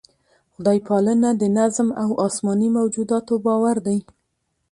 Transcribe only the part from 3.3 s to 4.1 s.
باور دی.